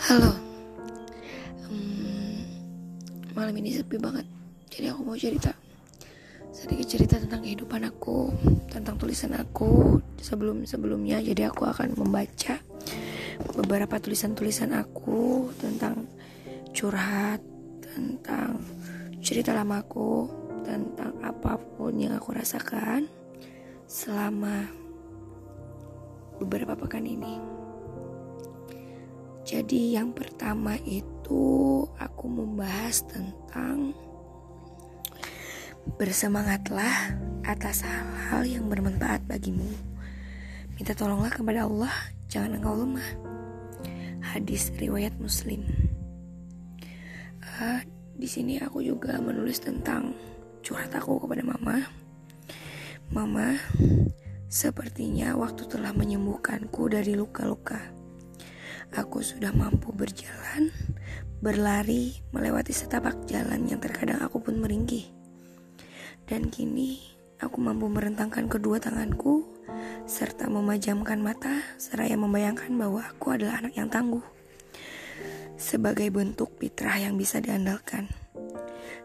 [0.00, 0.32] Halo.
[1.68, 2.40] Hmm,
[3.36, 4.24] Malam ini sepi banget.
[4.72, 5.52] Jadi aku mau cerita.
[6.56, 8.32] Sedikit cerita tentang kehidupan aku
[8.72, 10.00] Tentang tulisan aku.
[10.16, 12.56] Sebelum-sebelumnya Jadi aku akan membaca
[13.54, 16.08] Beberapa tulisan-tulisan aku Tentang
[16.72, 17.44] curhat
[17.84, 18.56] Tentang
[19.20, 20.26] cerita lamaku
[20.64, 23.04] Tentang apa pun yang aku rasakan
[23.84, 24.64] Selama
[26.40, 27.59] Beberapa pekan ini
[29.50, 33.90] jadi yang pertama itu aku membahas tentang
[35.98, 39.66] bersemangatlah atas hal-hal yang bermanfaat bagimu.
[40.78, 41.90] Minta tolonglah kepada Allah,
[42.30, 43.10] jangan engkau lemah.
[44.22, 45.66] Hadis riwayat Muslim.
[47.42, 47.82] Uh,
[48.14, 50.14] di sini aku juga menulis tentang
[50.62, 51.90] curhat aku kepada mama.
[53.10, 53.58] Mama,
[54.46, 57.98] sepertinya waktu telah menyembuhkanku dari luka-luka
[58.90, 60.74] Aku sudah mampu berjalan,
[61.38, 65.06] berlari, melewati setapak jalan yang terkadang aku pun meringkih.
[66.26, 66.98] Dan kini
[67.38, 69.46] aku mampu merentangkan kedua tanganku
[70.10, 74.26] serta memajamkan mata seraya membayangkan bahwa aku adalah anak yang tangguh.
[75.54, 78.10] Sebagai bentuk fitrah yang bisa diandalkan.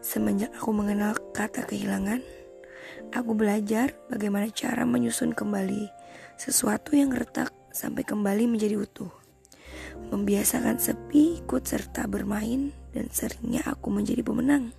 [0.01, 2.25] Semenjak aku mengenal kata kehilangan,
[3.13, 5.93] aku belajar bagaimana cara menyusun kembali
[6.41, 9.24] sesuatu yang retak sampai kembali menjadi utuh
[10.09, 14.71] membiasakan sepi, ikut serta bermain, dan seringnya aku menjadi pemenang.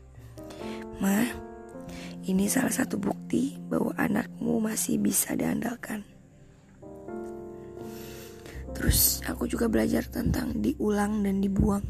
[1.03, 1.27] Ma,
[2.27, 6.03] ini salah satu bukti bahwa anakmu masih bisa diandalkan.
[8.77, 11.87] Terus aku juga belajar tentang diulang dan dibuang.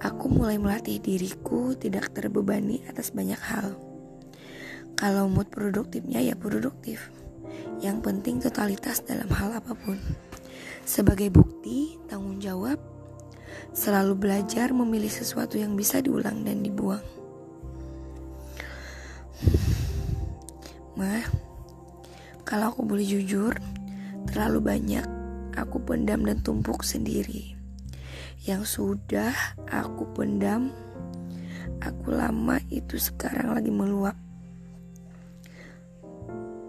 [0.00, 3.76] Aku mulai melatih diriku tidak terbebani atas banyak hal.
[4.94, 7.10] Kalau mood produktifnya ya produktif.
[7.80, 9.96] Yang penting totalitas dalam hal apa pun.
[10.84, 12.80] Sebagai bukti tanggung jawab,
[13.70, 17.04] selalu belajar memilih sesuatu yang bisa diulang dan dibuang.
[20.98, 21.24] Mah,
[22.42, 23.54] kalau aku boleh jujur,
[24.28, 25.06] terlalu banyak
[25.54, 27.56] aku pendam dan tumpuk sendiri.
[28.44, 29.32] Yang sudah
[29.68, 30.72] aku pendam,
[31.80, 34.16] aku lama itu sekarang lagi meluap.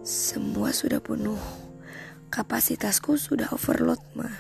[0.02, 1.61] Semua sudah penuh
[2.32, 4.32] Kapasitasku sudah overload mah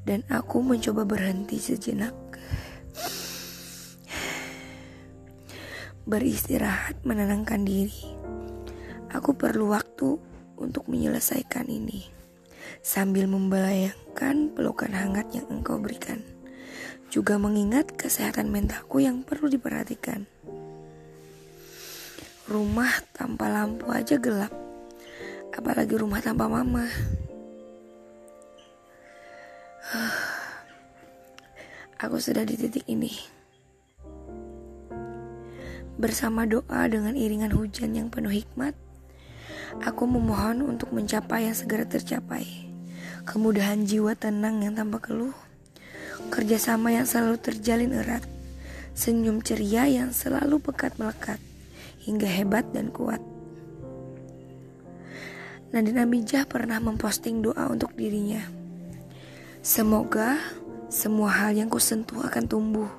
[0.00, 2.16] Dan aku mencoba berhenti sejenak.
[6.08, 8.16] Beristirahat menenangkan diri.
[9.12, 10.16] Aku perlu waktu
[10.56, 12.08] untuk menyelesaikan ini.
[12.80, 16.24] Sambil membayangkan pelukan hangat yang engkau berikan.
[17.12, 20.24] Juga mengingat kesehatan mentalku yang perlu diperhatikan.
[22.48, 24.61] Rumah tanpa lampu aja gelap
[25.52, 26.88] apalagi rumah tanpa mama.
[32.02, 33.14] Aku sudah di titik ini.
[36.00, 38.74] Bersama doa dengan iringan hujan yang penuh hikmat,
[39.86, 42.66] aku memohon untuk mencapai yang segera tercapai.
[43.22, 45.36] Kemudahan jiwa tenang yang tanpa keluh,
[46.34, 48.26] kerjasama yang selalu terjalin erat,
[48.98, 51.38] senyum ceria yang selalu pekat melekat,
[52.02, 53.22] hingga hebat dan kuat.
[55.72, 58.44] Nadine Amijah pernah memposting doa untuk dirinya.
[59.64, 60.36] Semoga
[60.92, 62.92] semua hal yang kusentuh akan tumbuh.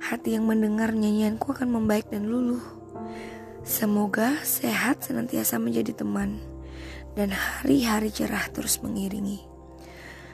[0.00, 2.64] Hati yang mendengar nyanyianku akan membaik dan luluh.
[3.60, 6.40] Semoga sehat senantiasa menjadi teman
[7.12, 9.44] dan hari-hari cerah terus mengiringi.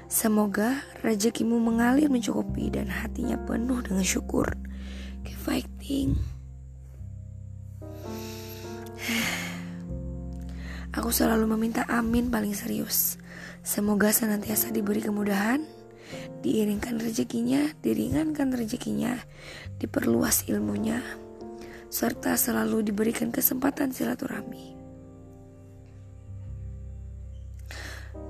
[0.06, 4.46] Semoga rezekimu mengalir mencukupi dan hatinya penuh dengan syukur.
[5.26, 6.37] Keep fighting.
[10.98, 13.22] Aku selalu meminta amin paling serius.
[13.62, 15.62] Semoga senantiasa diberi kemudahan,
[16.42, 19.14] diiringkan rezekinya, diringankan rezekinya,
[19.78, 20.98] diperluas ilmunya,
[21.86, 24.74] serta selalu diberikan kesempatan silaturahmi.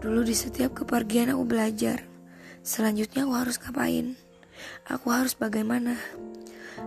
[0.04, 2.04] Dulu di setiap kepergian aku belajar,
[2.60, 4.12] selanjutnya aku harus ngapain?
[4.92, 5.96] Aku harus bagaimana?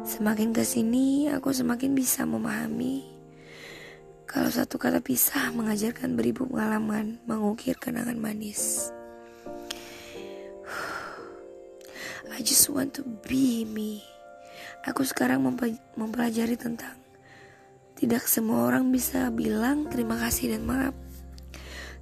[0.05, 3.10] Semakin ke sini, aku semakin bisa memahami
[4.31, 8.87] kalau satu kata pisah mengajarkan beribu pengalaman mengukir kenangan manis.
[12.31, 14.07] I just want to be me.
[14.87, 15.43] Aku sekarang
[15.99, 16.95] mempelajari tentang
[17.99, 20.95] tidak semua orang bisa bilang terima kasih dan maaf.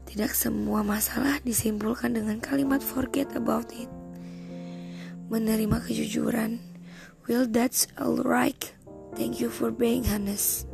[0.05, 3.89] Tidak semua masalah disimpulkan dengan kalimat forget about it.
[5.33, 6.61] Menerima kejujuran.
[7.25, 8.69] Well, that's alright.
[9.17, 10.69] Thank you for being honest.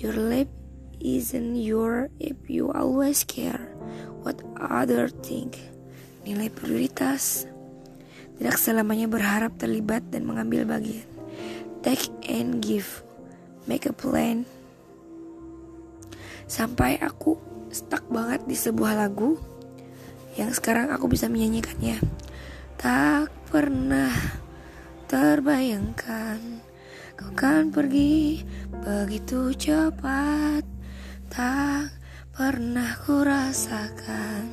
[0.00, 0.61] Your lip
[1.02, 3.74] isn't your if you always care
[4.22, 5.58] what other think.
[6.22, 7.50] Nilai prioritas.
[8.38, 11.06] Tidak selamanya berharap terlibat dan mengambil bagian.
[11.82, 13.02] Take and give.
[13.66, 14.46] Make a plan.
[16.46, 17.38] Sampai aku
[17.74, 19.38] stuck banget di sebuah lagu
[20.38, 21.98] yang sekarang aku bisa menyanyikannya.
[22.78, 24.14] Tak pernah
[25.06, 26.40] terbayangkan
[27.12, 28.42] kau kan pergi
[28.82, 30.71] begitu cepat.
[31.32, 31.88] Tak
[32.36, 34.52] pernah ku rasakan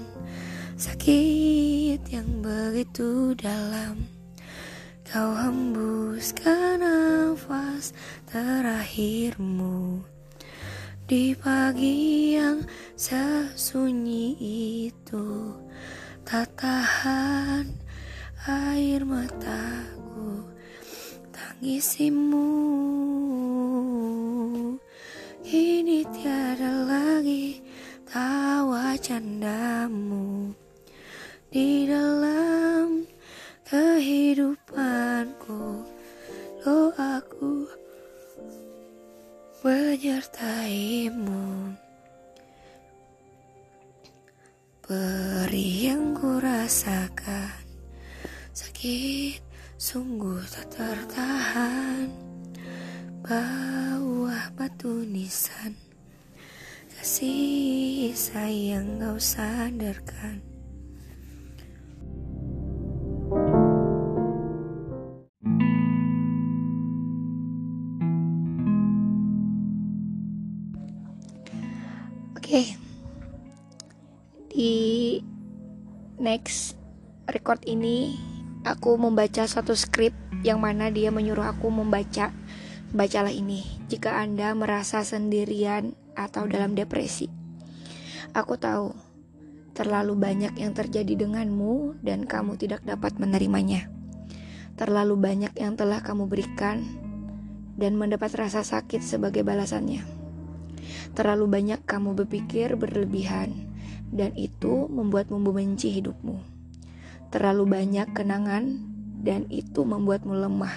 [0.79, 4.07] sakit yang begitu dalam.
[5.03, 7.91] Kau hembuskan nafas
[8.31, 10.07] terakhirmu
[11.03, 12.63] di pagi yang
[12.95, 14.39] sesunyi
[14.87, 15.59] itu
[16.23, 17.75] tak tahan
[18.47, 20.47] air mataku
[21.35, 22.47] tangisimu
[25.49, 27.57] kini tiada lagi
[28.05, 30.53] tawa candamu
[31.49, 33.01] di dalam
[33.65, 35.89] kehidupanku.
[36.61, 37.65] Doaku
[39.65, 41.73] menyertaimu.
[44.85, 47.61] Perih yang ku rasakan
[48.53, 49.41] Sakit
[49.81, 52.05] sungguh tak tertahan.
[53.25, 53.88] Bawah
[54.79, 55.75] batu nisan.
[56.87, 60.39] Kasih sayang kau sadarkan.
[72.39, 72.71] Oke,
[74.47, 75.19] di
[76.23, 76.79] next
[77.27, 78.15] record ini
[78.63, 80.15] aku membaca satu skrip
[80.47, 82.31] yang mana dia menyuruh aku membaca
[82.91, 87.29] bacalah ini jika Anda merasa sendirian atau dalam depresi.
[88.33, 88.93] Aku tahu
[89.73, 93.87] terlalu banyak yang terjadi denganmu dan kamu tidak dapat menerimanya.
[94.75, 96.85] Terlalu banyak yang telah kamu berikan
[97.79, 100.03] dan mendapat rasa sakit sebagai balasannya.
[101.15, 103.69] Terlalu banyak kamu berpikir berlebihan
[104.09, 106.41] dan itu membuatmu membenci hidupmu.
[107.29, 108.89] Terlalu banyak kenangan,
[109.19, 110.73] dan itu membuatmu lemah.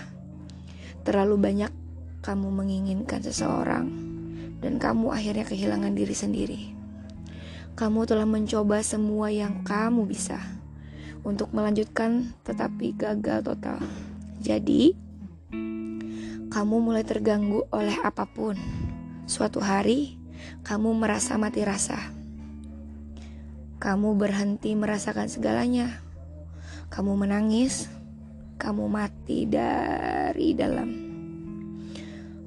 [1.06, 1.72] Terlalu banyak
[2.22, 3.90] kamu menginginkan seseorang,
[4.64, 6.62] dan kamu akhirnya kehilangan diri sendiri.
[7.76, 10.38] Kamu telah mencoba semua yang kamu bisa
[11.26, 13.82] untuk melanjutkan, tetapi gagal total.
[14.40, 14.96] Jadi,
[16.48, 18.56] kamu mulai terganggu oleh apa pun.
[19.28, 20.16] Suatu hari,
[20.64, 22.22] kamu merasa mati rasa
[23.82, 25.98] kamu berhenti merasakan segalanya.
[26.86, 27.90] Kamu menangis,
[28.54, 31.11] kamu mati dari dalam.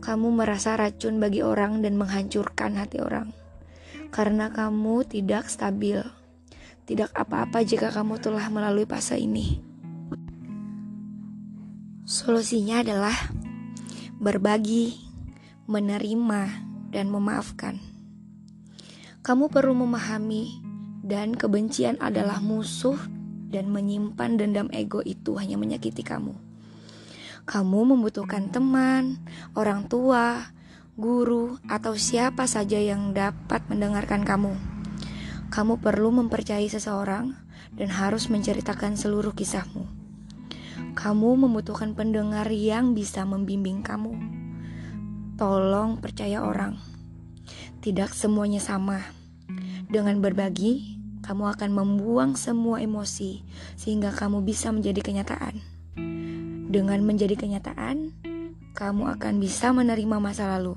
[0.05, 3.33] Kamu merasa racun bagi orang dan menghancurkan hati orang.
[4.13, 5.97] Karena kamu tidak stabil.
[6.85, 9.57] Tidak apa-apa jika kamu telah melalui fase ini.
[12.05, 13.17] Solusinya adalah
[14.21, 14.93] berbagi,
[15.65, 16.41] menerima,
[16.93, 17.81] dan memaafkan.
[19.25, 20.61] Kamu perlu memahami
[21.01, 23.01] dan kebencian adalah musuh
[23.49, 26.44] dan menyimpan dendam ego itu hanya menyakiti kamu.
[27.45, 29.21] Kamu membutuhkan teman,
[29.53, 30.49] orang tua,
[30.97, 34.57] guru, atau siapa saja yang dapat mendengarkan kamu.
[35.53, 37.37] Kamu perlu mempercayai seseorang
[37.77, 39.85] dan harus menceritakan seluruh kisahmu.
[40.97, 44.17] Kamu membutuhkan pendengar yang bisa membimbing kamu.
[45.37, 46.81] Tolong percaya orang,
[47.77, 49.05] tidak semuanya sama.
[49.85, 53.45] Dengan berbagi, kamu akan membuang semua emosi
[53.77, 55.74] sehingga kamu bisa menjadi kenyataan.
[56.65, 58.09] Dengan menjadi kenyataan,
[58.73, 60.73] kamu akan bisa menerima masa lalu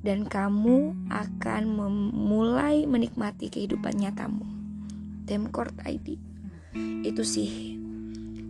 [0.00, 4.46] dan kamu akan memulai menikmati kehidupan nyatamu.
[5.28, 6.16] Demkort ID.
[7.04, 7.76] Itu sih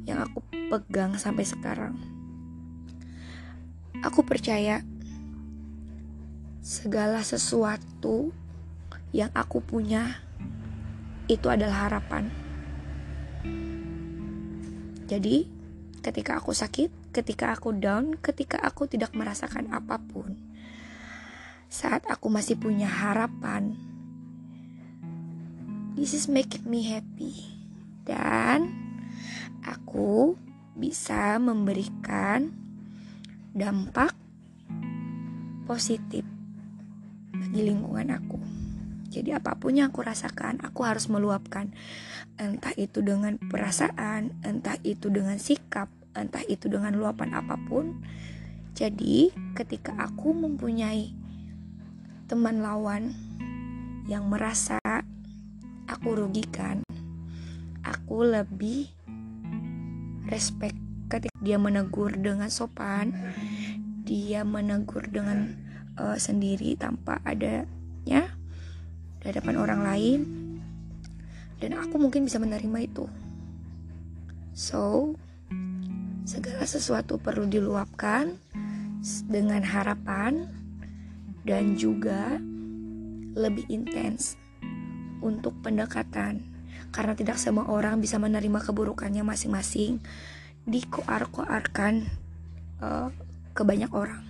[0.07, 1.99] yang aku pegang sampai sekarang.
[4.07, 4.87] Aku percaya
[6.63, 8.31] segala sesuatu
[9.11, 10.21] yang aku punya
[11.27, 12.31] itu adalah harapan.
[15.09, 15.58] Jadi,
[16.09, 20.41] ketika aku sakit, ketika aku down, ketika aku tidak merasakan apa pun,
[21.69, 23.77] saat aku masih punya harapan,
[25.93, 27.45] this is make me happy.
[28.09, 28.73] Dan
[29.61, 30.33] aku
[30.73, 32.57] bisa memberikan
[33.53, 34.17] dampak
[35.69, 36.25] positif
[37.37, 38.41] bagi lingkungan aku.
[39.13, 41.69] Jadi apa pun yang aku rasakan, aku harus meluapkan.
[42.41, 48.03] Entah itu dengan perasaan, entah itu dengan sikap, entah itu dengan luapan apa pun.
[48.75, 51.15] Jadi ketika aku mempunyai
[52.31, 53.15] teman lawan
[54.07, 54.79] yang merasa
[55.89, 56.85] aku rugikan,
[57.83, 58.93] aku lebih
[60.29, 60.77] respect
[61.09, 63.17] ketika dia menegur dengan sopan
[64.05, 65.57] dia menegur dengan
[65.97, 68.33] uh, sendiri tanpa adanya
[69.21, 70.21] di hadapan orang lain
[71.61, 73.05] dan aku mungkin bisa menerima itu
[74.57, 75.13] so
[76.29, 78.37] segala sesuatu perlu diluapkan
[79.33, 80.45] dengan harapan
[81.49, 82.37] dan juga
[83.33, 84.37] lebih intens
[85.25, 86.45] untuk pendekatan
[86.93, 90.05] karena tidak semua orang bisa menerima keburukannya masing-masing
[90.69, 92.05] dikoar-koarkan
[92.85, 93.09] uh,
[93.57, 94.21] ke banyak orang.